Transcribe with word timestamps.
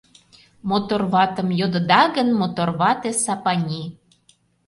Мотор 0.69 1.01
ватым 1.13 1.49
йодыда 1.59 2.01
гын, 2.15 2.27
Мотор 2.39 2.69
вате 2.79 3.11
Сапани. 3.23 3.83